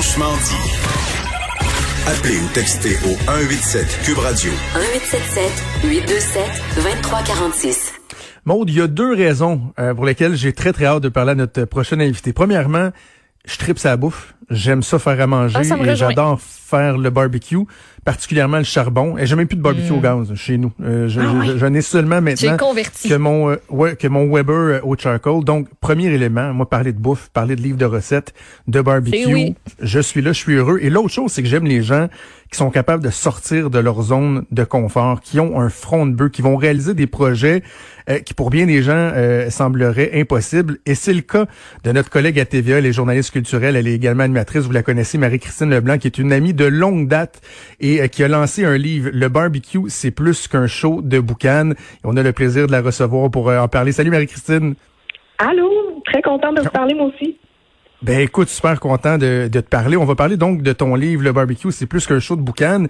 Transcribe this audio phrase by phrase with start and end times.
[0.00, 0.80] Franchement dit.
[2.06, 4.50] Appelez ou textez au 187 Cube Radio.
[4.50, 6.42] 1877 827
[6.76, 7.92] 2346.
[8.46, 11.32] Maude, il y a deux raisons euh, pour lesquelles j'ai très très hâte de parler
[11.32, 12.32] à notre prochaine invité.
[12.32, 12.92] Premièrement,
[13.44, 14.32] je tripe sa bouffe.
[14.48, 17.66] J'aime ça faire à manger Ah, et j'adore faire le barbecue,
[18.04, 19.18] particulièrement le charbon.
[19.18, 20.72] Et j'ai même plus de barbecue au gaz chez nous.
[20.82, 21.20] Euh, je.
[21.20, 25.44] Ah je n'ai seulement maintenant que mon euh, ouais, que mon Weber euh, au charcoal.
[25.44, 28.34] Donc premier élément, moi parler de bouffe, parler de livres de recettes,
[28.66, 29.54] de barbecue, oui.
[29.80, 30.78] je suis là, je suis heureux.
[30.82, 32.08] Et l'autre chose, c'est que j'aime les gens
[32.50, 36.12] qui sont capables de sortir de leur zone de confort, qui ont un front de
[36.12, 37.62] bœuf, qui vont réaliser des projets
[38.08, 40.78] euh, qui pour bien des gens euh, sembleraient impossibles.
[40.84, 41.46] Et c'est le cas
[41.84, 44.82] de notre collègue à TVA, elle est journaliste culturelle, elle est également animatrice, vous la
[44.82, 47.40] connaissez, Marie-Christine Leblanc, qui est une amie de longue date
[47.78, 51.70] et euh, qui a lancé un livre, Le barbecue, c'est plus qu'un show de boucan.
[51.70, 53.92] Et on a le plaisir de la recevoir pour euh, en parler.
[53.92, 54.74] Salut Marie-Christine.
[55.38, 57.36] Allô, très contente de vous parler moi aussi.
[58.02, 59.94] Ben écoute, super content de, de te parler.
[59.98, 62.86] On va parler donc de ton livre Le barbecue, c'est plus qu'un show de boucan.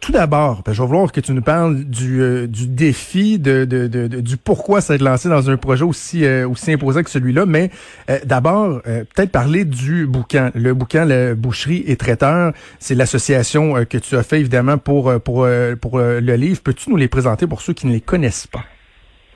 [0.00, 3.64] Tout d'abord, ben, je vais vouloir que tu nous parles du, euh, du défi, de,
[3.64, 7.02] de, de- de- du pourquoi ça être lancé dans un projet aussi euh, aussi imposant
[7.02, 7.44] que celui-là.
[7.44, 7.70] Mais
[8.08, 10.50] euh, d'abord, euh, peut-être parler du boucan.
[10.54, 15.12] Le boucan, la boucherie et traiteur, c'est l'association euh, que tu as fait évidemment pour
[15.22, 15.44] pour
[15.80, 16.60] pour le livre.
[16.62, 18.62] Peux-tu nous les présenter pour ceux qui ne les connaissent pas?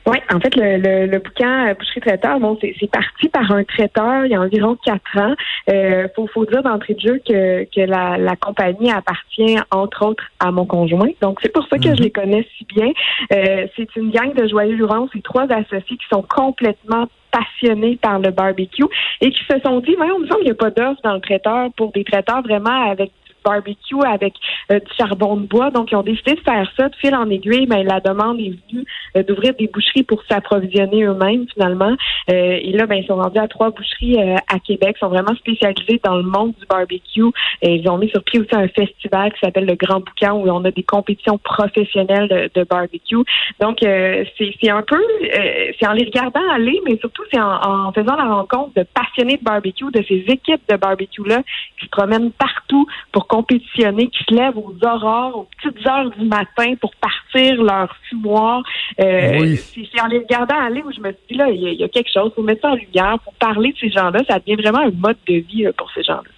[0.09, 3.65] Oui, en fait, le, le, le bouquin euh, Boucherie Traiteur, bon, c'est parti par un
[3.65, 5.35] traiteur il y a environ quatre ans.
[5.69, 10.25] Euh, faut, faut dire d'entrée de jeu que, que la, la compagnie appartient entre autres
[10.39, 11.11] à mon conjoint.
[11.21, 12.93] Donc c'est pour ça que je les connais si bien.
[13.33, 18.21] Euh, c'est une gang de joyeux lurons, c'est trois associés qui sont complètement passionnés par
[18.21, 18.84] le barbecue
[19.21, 21.15] et qui se sont dit, mais on me semble qu'il n'y a pas d'offre dans
[21.15, 23.11] le traiteur pour des traiteurs vraiment avec
[23.48, 24.34] barbecue avec
[24.70, 25.70] euh, du charbon de bois.
[25.70, 27.66] Donc, ils ont décidé de faire ça de fil en aiguille.
[27.72, 28.84] Mais la demande est venue
[29.16, 31.94] euh, d'ouvrir des boucheries pour s'approvisionner eux-mêmes, finalement.
[32.33, 34.97] Euh, et là, ben, ils sont rendus à trois boucheries euh, à Québec.
[34.97, 37.30] Ils sont vraiment spécialisés dans le monde du barbecue.
[37.62, 40.48] Et ils ont mis sur pied aussi un festival qui s'appelle le Grand Boucan où
[40.48, 43.22] on a des compétitions professionnelles de, de barbecue.
[43.60, 47.41] Donc, euh, c'est c'est un peu, euh, c'est en les regardant aller, mais surtout c'est
[47.41, 51.42] en, en faisant la rencontre de passionnés de barbecue, de ces équipes de barbecue-là
[51.78, 56.24] qui se promènent partout pour compétitionner, qui se lèvent aux aurores, aux petites heures du
[56.26, 58.62] matin pour partir leur fumoir.
[59.00, 59.56] Euh, Oui.
[59.56, 61.80] C'est en les regardant aller où je me suis dit, là, il y, a- il
[61.80, 64.38] y a quelque chose, faut mettre ça en lumière, faut parler de ces gens-là, ça
[64.38, 66.30] devient vraiment un mode de vie pour ces gens-là.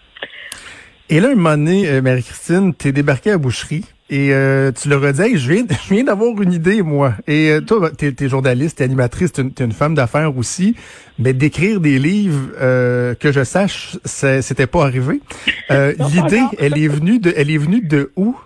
[1.11, 5.05] Et là, un moment donné, euh, Marie-Christine, t'es débarquée à boucherie et euh, tu leur
[5.05, 7.15] as dit, Hey, je viens, je viens d'avoir une idée, moi.
[7.27, 10.75] Et euh, toi, t'es, t'es journaliste, t'es animatrice, t'es une, t'es une femme d'affaires aussi,
[11.19, 15.21] mais d'écrire des livres, euh, que je sache, c'était pas arrivé.
[15.71, 18.37] Euh, l'idée, elle est venue de, elle est venue de où?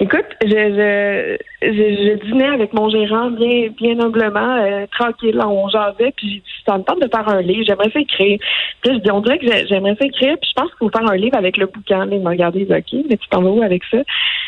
[0.00, 5.68] Écoute, je, je, je, je dînais avec mon gérant bien, bien humblement, euh, tranquille, on
[5.68, 8.38] jasait, puis j'ai dit, ça me tente de faire un livre, j'aimerais ça écrire.
[8.80, 10.90] Puis je dis, on dirait que j'ai- j'aimerais ça écrire, puis je pense qu'il faut
[10.90, 12.06] faire un livre avec le bouquin.
[12.06, 13.98] Là, il m'a regardé, il OK, mais tu t'en vas où avec ça?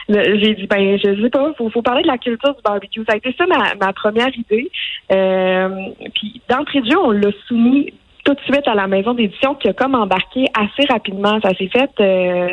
[0.08, 3.04] J'ai dit, ben, je sais pas, faut, faut parler de la culture du barbecue.
[3.08, 4.70] Ça a été ça ma, ma première idée.
[5.10, 5.68] Euh,
[6.14, 7.92] puis d'entrée de jeu, on l'a soumis
[8.24, 11.40] tout de suite à la maison d'édition qui a comme embarqué assez rapidement.
[11.42, 12.48] Ça s'est fait euh,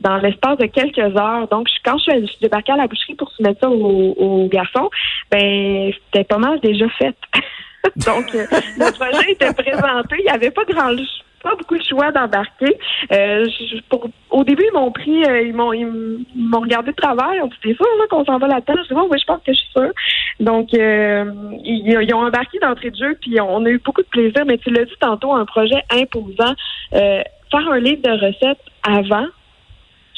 [0.00, 1.48] dans l'espace de quelques heures.
[1.48, 4.90] Donc, je- quand je suis, débarquée à la boucherie pour soumettre ça aux, aux garçons,
[5.30, 7.16] ben c'était pas mal déjà fait.
[8.06, 8.46] Donc, euh,
[8.78, 10.16] le projet était présenté.
[10.18, 10.90] Il n'y avait pas grand
[11.46, 12.76] pas beaucoup de choix d'embarquer.
[13.12, 13.46] Euh,
[14.30, 17.34] au début, ils m'ont pris, euh, ils m'ont regardé de travers.
[17.34, 18.74] Ils ont dit, t'es sûr qu'on s'en va là-dedans?
[18.82, 19.92] Je dis, oui, oui, je pense que je suis sûre.
[20.40, 21.24] Donc, euh,
[21.64, 24.44] ils, ils ont embarqué d'entrée de jeu, puis on a eu beaucoup de plaisir.
[24.44, 26.54] Mais tu l'as dit tantôt, un projet imposant.
[26.94, 29.26] Euh, faire un livre de recettes avant,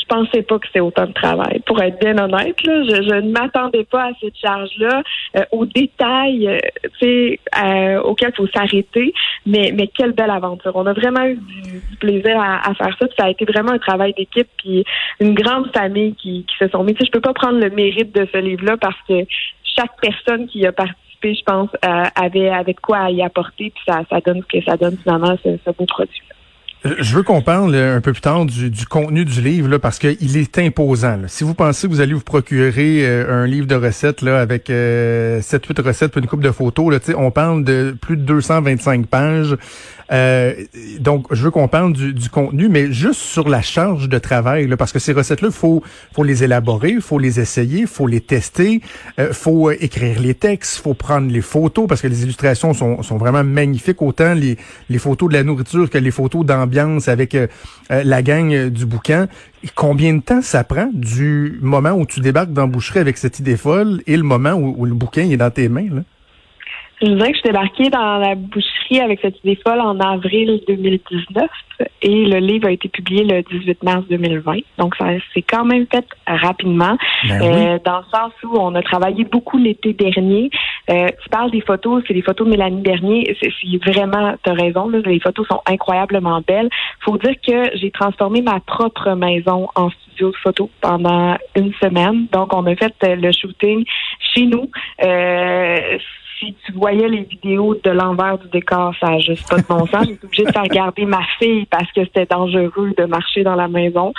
[0.09, 1.61] pensais pas que c'était autant de travail.
[1.67, 5.03] Pour être bien honnête, là, je, je ne m'attendais pas à cette charge-là,
[5.37, 6.59] euh, aux détails, euh,
[7.05, 9.13] euh, auxquels il faut s'arrêter.
[9.47, 10.73] Mais, mais quelle belle aventure.
[10.75, 13.07] On a vraiment eu du, plaisir à, à faire ça.
[13.17, 14.85] Ça a été vraiment un travail d'équipe, puis
[15.21, 16.95] une grande famille qui, qui se sont mis.
[16.95, 19.25] Sais, je peux pas prendre le mérite de ce livre-là parce que
[19.77, 24.03] chaque personne qui a participé, je pense, euh, avait de quoi y apporter, puis ça,
[24.11, 26.23] ça donne ce que ça donne finalement, ce, ce beau produit.
[26.31, 26.38] Euh,
[26.85, 29.99] Je veux qu'on parle euh, un peu plus tard du, contenu du livre là, parce
[29.99, 31.19] qu'il est imposant.
[31.27, 34.71] Si vous pensez que vous allez vous procurer euh, un livre de recettes là avec
[34.71, 39.07] euh, 7-8 recettes puis une coupe de photos, là, on parle de plus de 225
[39.07, 39.57] pages.
[40.11, 40.55] Euh,
[41.01, 44.67] donc, je veux qu'on parle du, du contenu, mais juste sur la charge de travail,
[44.67, 45.83] là, parce que ces recettes-là, faut
[46.15, 48.81] faut les élaborer, faut les essayer, faut les tester,
[49.19, 53.03] euh, faut euh, écrire les textes, faut prendre les photos parce que les illustrations sont,
[53.03, 54.57] sont vraiment magnifiques, autant les,
[54.89, 57.47] les photos de la nourriture que les photos d'ambiance avec euh,
[57.91, 59.29] euh, la gang du bouquin.
[59.75, 63.57] Combien de temps ça prend du moment où tu débarques dans boucherie avec cette idée
[63.57, 65.89] folle et le moment où, où le bouquin est dans tes mains?
[65.91, 66.03] Là?
[67.01, 70.61] Je dirais que je suis débarquée dans la boucherie avec cette idée folle en avril
[70.67, 71.49] 2019
[72.03, 74.59] et le livre a été publié le 18 mars 2020.
[74.79, 76.97] Donc, ça s'est quand même fait rapidement,
[77.29, 77.47] Ben oui.
[77.47, 80.51] euh, dans le sens où on a travaillé beaucoup l'été dernier.
[80.91, 83.37] Euh, tu parles des photos, c'est des photos de Mélanie Bernier.
[83.41, 83.51] C'est
[83.85, 86.69] vraiment, tu as raison, là, les photos sont incroyablement belles.
[87.01, 92.27] faut dire que j'ai transformé ma propre maison en studio de photo pendant une semaine.
[92.33, 93.85] Donc, on a fait le shooting
[94.35, 94.69] chez nous.
[95.05, 95.99] Euh,
[96.39, 99.87] si tu voyais les vidéos de l'envers du décor, ça n'a juste pas de bon
[99.87, 100.07] sens.
[100.07, 103.69] J'étais obligée de faire garder ma fille parce que c'était dangereux de marcher dans la
[103.69, 104.13] maison.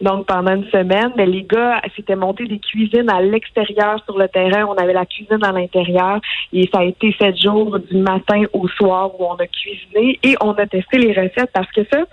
[0.00, 4.28] Donc, pendant une semaine, mais les gars s'étaient montés des cuisines à l'extérieur sur le
[4.28, 4.64] terrain.
[4.66, 6.20] On avait la cuisine à l'intérieur
[6.52, 10.36] et ça a été sept jours du matin au soir où on a cuisiné et
[10.40, 12.04] on a testé les recettes parce que ça,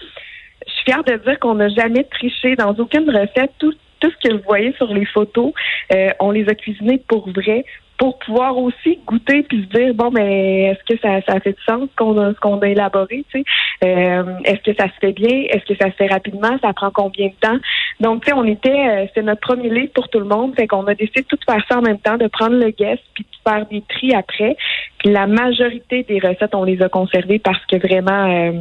[0.67, 3.51] je suis fière de dire qu'on n'a jamais triché dans aucune recette.
[3.59, 5.53] Tout, ce que vous voyez sur les photos,
[5.93, 7.63] euh, on les a cuisinés pour vrai
[8.03, 11.63] pour pouvoir aussi goûter puis se dire bon mais est-ce que ça, ça fait du
[11.65, 13.45] sens qu'on a ce qu'on a élaboré tu sais?
[13.85, 15.45] Euh, est-ce que ça se fait bien?
[15.49, 16.57] Est-ce que ça se fait rapidement?
[16.61, 17.57] Ça prend combien de temps?
[18.01, 20.53] Donc tu sais on était euh, c'est notre premier livre pour tout le monde.
[20.53, 23.01] Fait qu'on a décidé de tout faire ça en même temps de prendre le guest
[23.13, 24.57] puis de faire des tris après.
[24.97, 28.51] Puis la majorité des recettes on les a conservées parce que vraiment euh,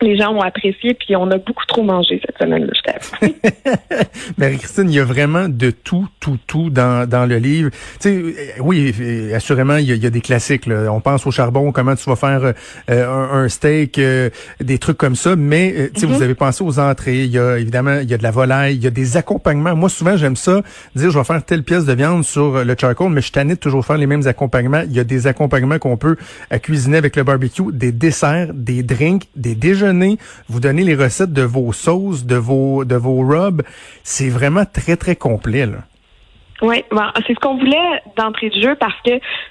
[0.00, 3.34] les gens ont apprécié puis on a beaucoup trop mangé cette semaine-là je t'avoue.
[4.38, 7.70] Marie-Christine, il y a vraiment de tout, tout, tout dans, dans le livre.
[8.00, 8.94] Tu sais, oui,
[9.34, 10.66] assurément, il y a, il y a des classiques.
[10.66, 10.92] Là.
[10.92, 12.52] On pense au charbon, comment tu vas faire
[12.90, 14.30] euh, un, un steak, euh,
[14.60, 15.36] des trucs comme ça.
[15.36, 17.24] Mais euh, tu sais, vous avez pensé aux entrées.
[17.24, 19.74] Il y a évidemment, il y a de la volaille, il y a des accompagnements.
[19.76, 20.62] Moi, souvent, j'aime ça,
[20.94, 23.84] dire je vais faire telle pièce de viande sur le charcoal, mais je suis toujours
[23.84, 24.82] faire les mêmes accompagnements.
[24.84, 26.16] Il y a des accompagnements qu'on peut
[26.62, 29.83] cuisiner avec le barbecue, des desserts, des drinks, des déjeuners.
[30.48, 33.62] Vous donnez les recettes de vos sauces, de vos de vos rubs.
[34.02, 35.78] C'est vraiment très très complet là.
[36.62, 39.10] Oui, bon, c'est ce qu'on voulait d'entrée de jeu parce que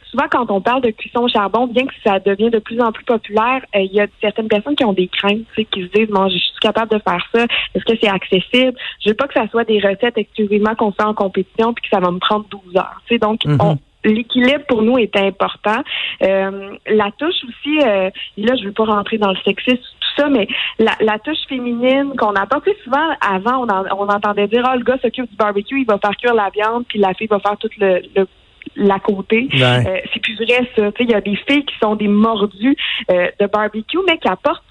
[0.09, 2.91] souvent quand on parle de cuisson au charbon, bien que ça devient de plus en
[2.91, 5.81] plus populaire, euh, il y a certaines personnes qui ont des craintes, tu sais, qui
[5.83, 7.45] se disent bon, je suis capable de faire ça,
[7.75, 8.73] est-ce que c'est accessible?
[9.03, 11.89] Je veux pas que ça soit des recettes exclusivement qu'on fait en compétition puis que
[11.93, 13.01] ça va me prendre 12 heures.
[13.05, 13.57] Tu sais, donc Mhm.
[13.59, 15.81] on L'équilibre pour nous est important.
[16.23, 20.21] Euh, la touche aussi, euh, et là je veux pas rentrer dans le sexisme tout
[20.21, 20.47] ça, mais
[20.79, 24.77] la, la touche féminine qu'on tu sais, souvent avant on, en- on entendait dire oh
[24.77, 27.39] le gars s'occupe du barbecue, il va faire cuire la viande, puis la fille va
[27.39, 28.27] faire tout le, le
[28.75, 29.49] la côté.
[29.53, 29.61] Ouais.
[29.87, 30.91] Euh, c'est plus vrai ça.
[30.93, 32.75] Tu sais, Il y a des filles qui sont des mordus
[33.11, 34.63] euh, de barbecue, mais qui apportent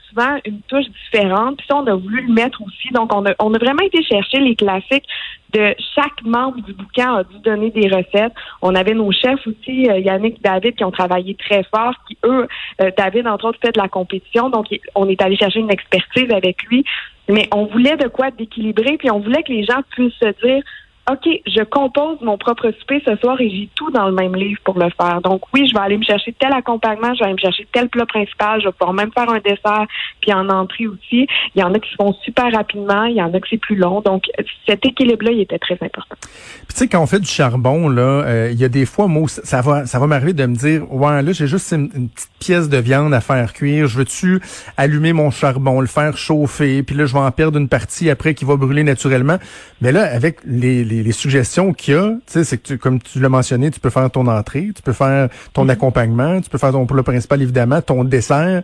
[0.45, 1.59] une touche différente.
[1.59, 2.89] Puis ça, on a voulu le mettre aussi.
[2.93, 5.07] Donc, on a, vraiment été chercher les classiques
[5.53, 8.33] de chaque membre du bouquin a dû donner des recettes.
[8.63, 12.17] On avait nos chefs aussi, euh, Yannick et David, qui ont travaillé très fort, qui
[12.25, 12.49] eux,
[12.81, 14.49] euh, David, entre autres, fait de la compétition.
[14.49, 16.85] Donc, on est allé chercher une expertise avec lui.
[17.29, 20.63] Mais on voulait de quoi d'équilibrer, puis on voulait que les gens puissent se dire
[21.11, 24.61] OK, je compose mon propre souper ce soir et j'ai tout dans le même livre
[24.65, 25.21] pour le faire.
[25.21, 27.89] Donc oui, je vais aller me chercher tel accompagnement, je vais aller me chercher tel
[27.89, 29.87] plat principal, je vais pouvoir même faire un dessert,
[30.21, 31.27] puis en entrée aussi.
[31.55, 33.61] Il y en a qui se font super rapidement, il y en a que c'est
[33.61, 34.01] plus long.
[34.01, 34.25] Donc
[34.69, 36.15] cet équilibre-là, il était très important.
[36.21, 39.09] Puis tu sais, quand on fait du charbon, là, euh, il y a des fois,
[39.09, 41.91] moi, ça ça va, ça va m'arriver de me dire, ouais, là, j'ai juste une,
[41.95, 43.87] une petite pièce de viande à faire cuire.
[43.87, 44.41] Je veux-tu
[44.77, 48.35] allumer mon charbon, le faire chauffer, puis là, je vais en perdre une partie après
[48.35, 49.39] qui va brûler naturellement.
[49.81, 52.79] Mais là, avec les, les, les suggestions qu'il y a, tu sais, c'est que tu,
[52.79, 56.51] comme tu l'as mentionné, tu peux faire ton entrée, tu peux faire ton accompagnement, tu
[56.51, 58.63] peux faire ton plat principal évidemment, ton dessert.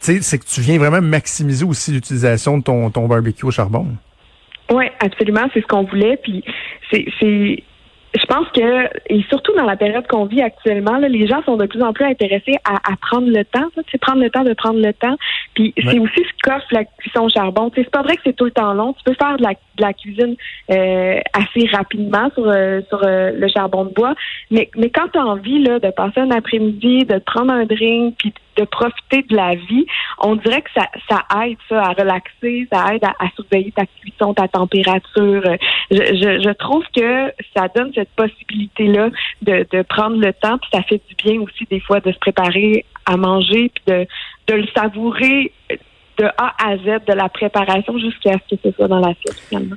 [0.00, 3.50] Tu sais, c'est que tu viens vraiment maximiser aussi l'utilisation de ton, ton barbecue au
[3.50, 3.86] charbon.
[4.70, 6.18] Oui, absolument, c'est ce qu'on voulait.
[6.22, 6.44] Puis
[6.90, 7.62] c'est, c'est,
[8.16, 11.56] je pense que et surtout dans la période qu'on vit actuellement, là, les gens sont
[11.56, 14.44] de plus en plus intéressés à, à prendre le temps, tu sais, prendre le temps
[14.44, 15.16] de prendre le temps.
[15.54, 17.70] Puis c'est aussi ce qu'offre la cuisson au charbon.
[17.74, 18.92] C'est pas vrai que c'est tout le temps long.
[18.94, 20.36] Tu peux faire de la, de la cuisine
[20.70, 24.14] euh, assez rapidement sur euh, sur euh, le charbon de bois,
[24.50, 27.64] mais mais quand tu as envie là de passer un après-midi, de te prendre un
[27.64, 29.86] drink, puis de profiter de la vie,
[30.18, 33.84] on dirait que ça, ça aide ça à relaxer, ça aide à, à surveiller ta
[33.86, 35.42] cuisson, ta température.
[35.90, 39.10] Je, je, je trouve que ça donne cette possibilité-là
[39.42, 42.18] de, de prendre le temps, puis ça fait du bien aussi des fois de se
[42.18, 44.06] préparer à manger, puis de,
[44.48, 45.52] de le savourer
[46.18, 49.76] de A à Z, de la préparation jusqu'à ce que ce soit dans l'assiette finalement.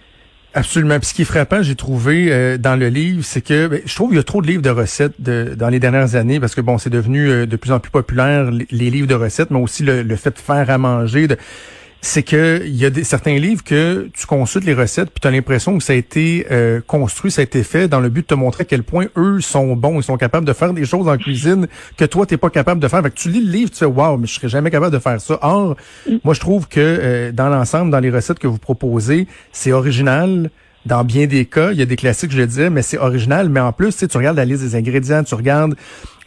[0.55, 0.97] Absolument.
[1.01, 4.09] Ce qui est frappant, j'ai trouvé euh, dans le livre, c'est que ben, je trouve
[4.09, 6.79] qu'il y a trop de livres de recettes dans les dernières années parce que bon,
[6.79, 9.83] c'est devenu euh, de plus en plus populaire les, les livres de recettes, mais aussi
[9.83, 11.27] le, le fait de faire à manger.
[11.27, 11.37] De,
[12.01, 15.27] c'est que il y a des, certains livres que tu consultes les recettes puis tu
[15.27, 18.21] as l'impression que ça a été euh, construit, ça a été fait dans le but
[18.21, 20.85] de te montrer à quel point eux sont bons, ils sont capables de faire des
[20.85, 23.01] choses en cuisine que toi t'es pas capable de faire.
[23.01, 24.99] Fait que tu lis le livre, tu fais waouh, mais je serais jamais capable de
[24.99, 25.37] faire ça.
[25.41, 25.75] Or,
[26.23, 30.49] moi je trouve que euh, dans l'ensemble, dans les recettes que vous proposez, c'est original.
[30.85, 33.49] Dans bien des cas, il y a des classiques, je le disais, mais c'est original.
[33.49, 35.75] Mais en plus, tu, tu regardes la liste des ingrédients, tu regardes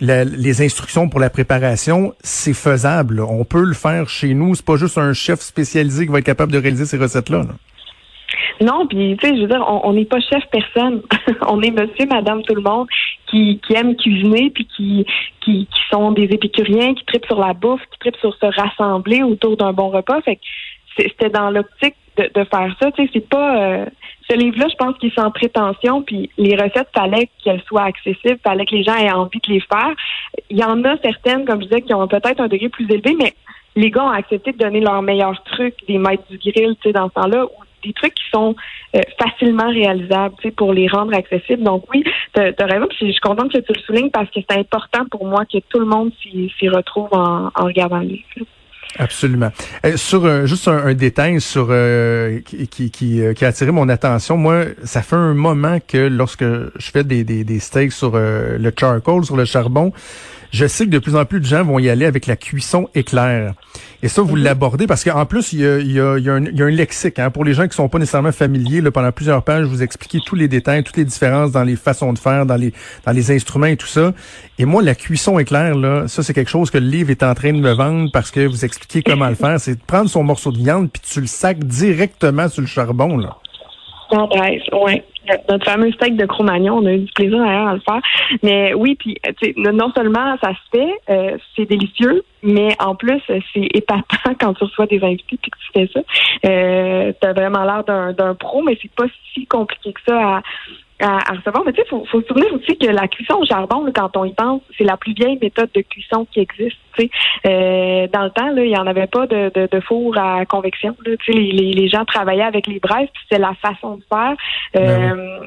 [0.00, 3.21] les instructions pour la préparation, c'est faisable.
[3.21, 4.54] On peut le faire chez nous.
[4.54, 7.44] C'est pas juste un chef spécialisé qui va être capable de réaliser ces recettes-là.
[8.61, 11.02] Non, puis tu sais, je veux dire, on n'est pas chef personne.
[11.49, 12.87] on est monsieur, madame, tout le monde
[13.26, 15.06] qui, qui aime cuisiner, puis qui,
[15.40, 19.23] qui, qui sont des épicuriens, qui tripent sur la bouffe, qui tripent sur se rassembler
[19.23, 20.21] autour d'un bon repas.
[20.23, 20.42] Fait que
[20.97, 22.92] c'était dans l'optique de, de, faire ça.
[22.92, 23.87] Tu sais, c'est pas euh,
[24.28, 28.38] ce livre-là, je pense qu'il est sans prétention, puis les recettes, fallait qu'elles soient accessibles,
[28.42, 29.92] fallait que les gens aient envie de les faire.
[30.50, 33.14] Il y en a certaines, comme je disais, qui ont peut-être un degré plus élevé,
[33.18, 33.34] mais
[33.74, 36.92] les gars ont accepté de donner leurs meilleurs trucs, des maîtres du grill, tu sais,
[36.92, 38.54] dans ce temps-là, ou des trucs qui sont
[38.94, 41.64] euh, facilement réalisables, tu sais, pour les rendre accessibles.
[41.64, 44.40] Donc oui, tu as, raison, puis je suis contente que tu le soulignes parce que
[44.48, 48.46] c'est important pour moi que tout le monde s'y retrouve en, en regardant le livre.
[48.99, 49.50] Absolument.
[49.87, 54.37] Euh, sur euh, juste un, détail sur euh, qui, qui, qui, a attiré mon attention.
[54.37, 58.72] Moi, ça fait un moment que lorsque je fais des, des, des steaks sur le
[58.78, 59.92] charcoal, sur le charbon,
[60.52, 62.88] je sais que de plus en plus de gens vont y aller avec la cuisson
[62.94, 63.54] éclair.
[64.02, 64.42] Et ça, vous mhm.
[64.42, 67.18] l'abordez parce qu'en plus, il y a, y a, y a, y a un lexique.
[67.18, 70.18] Hein, pour les gens qui sont pas nécessairement familiers, là, pendant plusieurs pages, vous expliquez
[70.26, 72.73] tous les détails, toutes les différences dans les façons de faire, dans les,
[73.06, 74.12] dans les instruments et tout ça.
[74.59, 77.35] Et moi, la cuisson éclair, là, ça, c'est quelque chose que le livre est en
[77.35, 79.59] train de me vendre parce que vous expliquez comment le faire.
[79.59, 83.16] C'est de prendre son morceau de viande puis tu le sacs directement sur le charbon,
[83.16, 83.37] là.
[84.73, 85.02] oui
[85.48, 88.00] notre fameux steak de Cro-Magnon, on a eu du plaisir d'ailleurs à le faire.
[88.42, 89.16] Mais oui, puis
[89.56, 94.64] non seulement ça se fait, euh, c'est délicieux, mais en plus c'est épatant quand tu
[94.64, 96.00] reçois des invités puis que tu fais ça.
[96.48, 100.42] Euh, T'as vraiment l'air d'un pro, mais c'est pas si compliqué que ça à,
[101.00, 101.64] à, recevoir.
[101.64, 104.25] Mais tu sais, faut, faut se souvenir aussi que la cuisson au charbon, quand on
[104.25, 106.76] y pense, c'est la plus vieille méthode de cuisson qui existe.
[106.96, 107.11] Tu sais,
[107.46, 110.44] euh, dans le temps, là, il n'y en avait pas de, de, de, four à
[110.46, 110.96] convection.
[111.04, 111.16] Là.
[111.25, 114.37] Tu sais, les, les, gens travaillaient avec les braises, puis c'est la façon de faire.
[114.75, 115.40] Ben euh,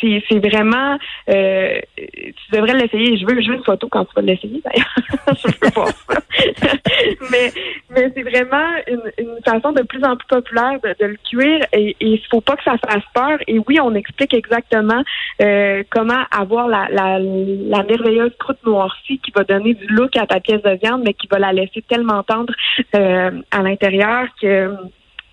[0.00, 0.98] c'est vraiment
[1.30, 3.16] euh, tu devrais l'essayer.
[3.16, 4.94] Je veux, je veux une photo quand tu vas l'essayer d'ailleurs.
[5.36, 6.20] je peux voir ça.
[7.30, 7.52] mais
[7.90, 11.66] mais c'est vraiment une, une, façon de plus en plus populaire de, de le cuire
[11.72, 13.38] et il faut pas que ça fasse peur.
[13.46, 15.02] Et oui, on explique exactement
[15.42, 20.26] euh, comment avoir la, la, la merveilleuse croûte noircie qui va donner du look à
[20.26, 22.52] ta pièce de viande, mais qui va la laisser tellement tendre
[22.94, 24.70] euh, à l'intérieur que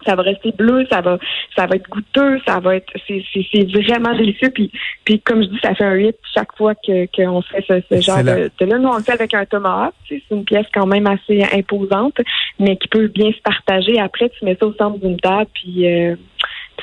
[0.06, 1.18] ça va rester bleu, ça va
[1.56, 4.50] ça va être goûteux, ça va être c'est c'est vraiment délicieux.
[4.50, 4.72] Puis
[5.04, 8.24] puis comme je dis ça fait un 8 chaque fois que qu'on fait ce, genre
[8.24, 8.78] de, de, là.
[8.78, 12.18] Nous on le fait avec un tomahawk, c'est une pièce quand même assez imposante
[12.60, 14.00] mais qui peut bien se partager.
[14.00, 16.16] Après tu mets ça au centre d'une table puis euh,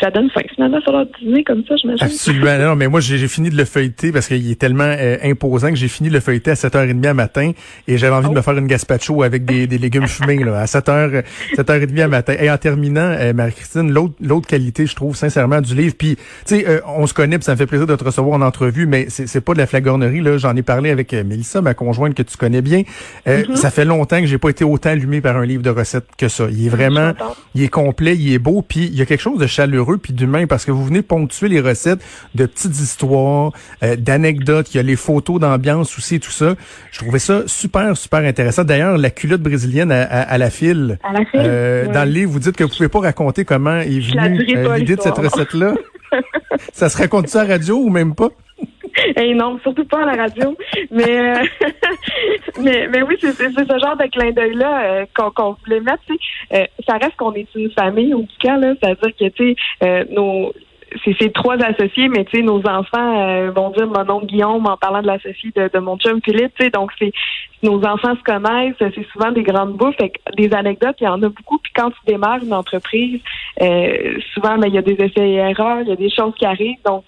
[0.01, 2.07] ça donne faim finalement sur leur dîner comme ça, j'imagine.
[2.07, 2.59] Absolument.
[2.59, 5.77] Non, mais moi, j'ai fini de le feuilleter parce qu'il est tellement euh, imposant que
[5.77, 7.53] j'ai fini de le feuilleter à 7h30 à matin
[7.89, 8.43] et j'avais envie de me oh.
[8.43, 11.25] faire une gazpacho avec des, des légumes fumés là, à 7h,
[11.57, 12.35] 7h30 à matin.
[12.41, 16.23] Et en terminant, euh, Marie-Christine, l'autre l'autre qualité, je trouve, sincèrement, du livre, puis, tu
[16.57, 18.87] sais, euh, on se connaît, puis ça me fait plaisir de te recevoir en entrevue,
[18.87, 20.39] mais c'est pas de la flagornerie, là.
[20.39, 22.83] J'en ai parlé avec Mélissa, ma conjointe que tu connais bien.
[23.27, 23.57] Mm-hmm.
[23.57, 26.29] Ça fait longtemps que j'ai pas été autant allumé par un livre de recettes que
[26.29, 26.47] ça.
[26.51, 27.13] Il est vraiment,
[27.55, 30.13] il est complet, il est beau, puis il y a quelque chose de chaleureux puis
[30.13, 32.01] d'humain parce que vous venez ponctuer les recettes
[32.35, 36.55] de petites histoires, euh, d'anecdotes, il y a les photos d'ambiance aussi tout ça.
[36.91, 38.65] Je trouvais ça super super intéressant.
[38.65, 40.99] D'ailleurs, la culotte brésilienne à, la file.
[41.35, 44.77] Euh, dans le livre, vous dites que vous pouvez pas raconter comment est venue euh,
[44.77, 45.75] l'idée de cette recette là.
[46.73, 48.31] ça se raconte ça à radio ou même pas?
[49.17, 50.57] Et non, surtout pas à la radio.
[50.91, 51.35] Mais
[52.61, 56.03] mais, mais oui, c'est ce genre de clin d'œil-là euh, qu'on voulait mettre.
[56.53, 58.75] Euh, ça reste qu'on est une famille, au cas, là.
[58.81, 60.53] C'est-à-dire que, tu sais, euh, nos
[61.05, 64.67] c'est ces trois associés, mais tu sais, nos enfants euh, vont dire mon nom Guillaume
[64.67, 67.13] en parlant de l'associé de, de, mon chum Philippe, tu sais, donc c'est
[67.63, 71.23] nos enfants se connaissent, c'est souvent des grandes bouffes, fait des anecdotes, il y en
[71.23, 71.59] a beaucoup.
[71.59, 73.21] Puis quand tu démarres une entreprise,
[73.61, 76.35] euh, souvent, ben, il y a des essais et erreurs, il y a des choses
[76.37, 77.05] qui arrivent, donc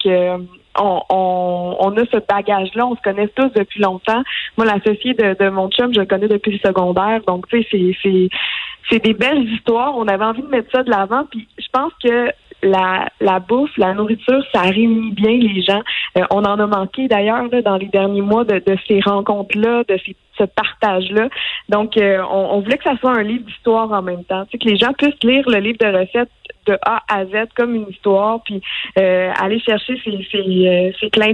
[0.77, 4.23] on, on, on, a ce bagage-là, on se connaît tous depuis longtemps.
[4.57, 7.21] Moi, l'associé de, de, mon chum, je le connais depuis le secondaire.
[7.27, 8.29] Donc, tu sais,
[8.89, 9.97] c'est, des belles histoires.
[9.97, 11.25] On avait envie de mettre ça de l'avant.
[11.29, 12.31] Puis, je pense que
[12.63, 15.81] la, la bouffe, la nourriture, ça réunit bien les gens.
[16.17, 19.99] Euh, on en a manqué d'ailleurs dans les derniers mois de, de ces rencontres-là, de
[20.05, 21.29] ces, ce partage-là.
[21.69, 24.45] Donc, euh, on, on, voulait que ça soit un livre d'histoire en même temps.
[24.45, 26.31] Tu sais, que les gens puissent lire le livre de recettes
[26.65, 28.61] de A à Z comme une histoire, puis
[28.97, 31.33] euh, aller chercher ces, ces, euh, ces clins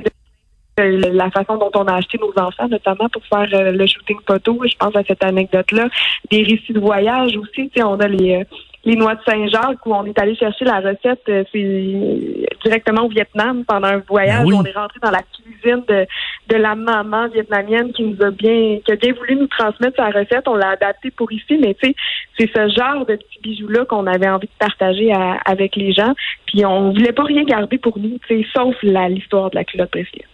[0.84, 4.60] la façon dont on a acheté nos enfants, notamment pour faire le shooting photo.
[4.70, 5.88] Je pense à cette anecdote-là.
[6.30, 7.70] Des récits de voyage aussi.
[7.70, 8.44] Tu sais, on a les
[8.84, 13.10] les noix de Saint-Jacques où on est allé chercher la recette euh, c'est directement au
[13.10, 14.44] Vietnam pendant un voyage.
[14.46, 14.56] Oui.
[14.58, 16.08] On est rentré dans la cuisine de,
[16.50, 20.08] de la maman vietnamienne qui nous a bien qui a bien voulu nous transmettre sa
[20.08, 20.48] recette.
[20.48, 21.96] On l'a adaptée pour ici, mais tu sais,
[22.40, 26.14] c'est ce genre de petits bijoux-là qu'on avait envie de partager à- avec les gens.
[26.48, 29.92] Puis on voulait pas rien garder pour nous, tu sais, sauf l'histoire de la culotte
[29.92, 30.26] précieuse.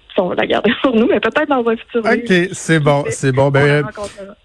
[0.47, 2.01] Garder pour nous, mais peut-être dans un futur.
[2.05, 3.47] OK, c'est bon, c'est bon.
[3.47, 4.35] On Ben, rencontrera.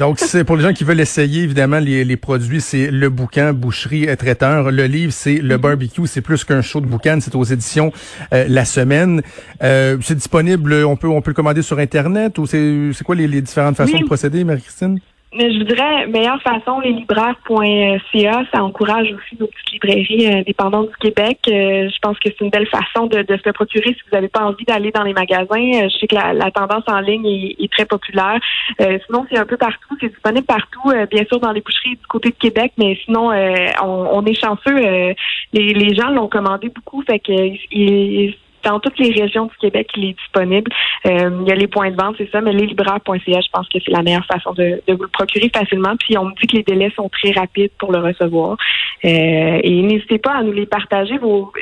[0.00, 3.52] Donc, c'est pour les gens qui veulent essayer, évidemment, les, les produits, c'est le boucan,
[3.52, 4.72] boucherie et traiteur.
[4.72, 6.08] Le livre, c'est le barbecue.
[6.08, 7.18] C'est plus qu'un show de boucan.
[7.20, 7.92] C'est aux éditions
[8.32, 9.22] euh, La Semaine.
[9.62, 13.14] Euh, c'est disponible, on peut on peut le commander sur Internet ou c'est c'est quoi
[13.14, 14.00] les, les différentes façons Oui.
[14.00, 14.98] de procéder, Marie-Christine?
[15.36, 20.90] Mais je vous dirais, meilleure façon, leslibraires.ca, ça encourage aussi nos petites librairies euh, dépendantes
[20.90, 21.38] du Québec.
[21.48, 24.28] Euh, je pense que c'est une belle façon de, de se procurer si vous n'avez
[24.28, 25.44] pas envie d'aller dans les magasins.
[25.82, 28.38] Euh, je sais que la, la tendance en ligne est, est très populaire.
[28.80, 29.96] Euh, sinon, c'est un peu partout.
[30.00, 33.32] C'est disponible partout, euh, bien sûr, dans les boucheries du côté de Québec, mais sinon,
[33.32, 34.76] euh, on, on est chanceux.
[34.76, 35.14] euh,
[35.52, 37.32] les, les gens l'ont commandé beaucoup, fait que
[37.72, 40.70] il- dans toutes les régions du Québec, il est disponible.
[41.06, 43.78] Euh, il y a les points de vente, c'est ça, mais leslibraires.ca, je pense que
[43.84, 45.94] c'est la meilleure façon de, de vous le procurer facilement.
[45.98, 48.56] Puis on me dit que les délais sont très rapides pour le recevoir.
[49.04, 51.18] Euh, et n'hésitez pas à nous les partager.
[51.18, 51.52] Vos,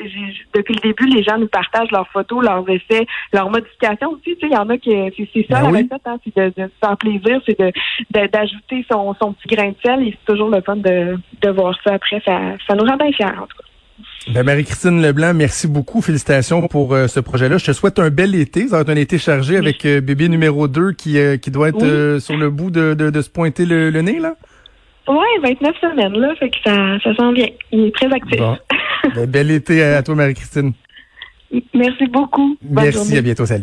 [0.54, 4.34] depuis le début, les gens nous partagent leurs photos, leurs essais, leurs modifications aussi.
[4.36, 5.82] Tu sais, il y en a qui c'est, c'est ça Ben la oui.
[5.82, 7.72] recette, hein, c'est de, de se faire plaisir, c'est de,
[8.10, 10.06] de- d'ajouter son, son petit grain de sel.
[10.06, 12.20] Et c'est toujours le fun de, de voir ça après.
[12.24, 13.64] Ça, ça nous rend bien fiers, en tout cas.
[14.32, 16.00] Ben, Marie-Christine Leblanc, merci beaucoup.
[16.00, 17.58] Félicitations pour euh, ce projet-là.
[17.58, 18.68] Je te souhaite un bel été.
[18.68, 21.68] Ça va être un été chargé avec euh, bébé numéro 2 qui, euh, qui doit
[21.70, 22.20] être Oui.
[22.20, 24.34] sur le bout de, de, de se pointer le, le nez, là.
[25.08, 27.46] Ouais, 29 semaines, là, fait que ça, ça sent bien.
[27.72, 28.38] Il est très actif.
[28.38, 28.56] Bon.
[29.16, 30.72] Ben, bel été à, à toi, Marie-Christine.
[31.74, 32.56] Merci beaucoup.
[32.62, 33.18] Bonne Merci, journée.
[33.18, 33.44] à bientôt.
[33.44, 33.60] Salut.